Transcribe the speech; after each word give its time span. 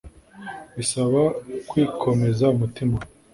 bisaba 0.77 1.21
kwikomeza 1.69 2.45
umutima 2.55 2.97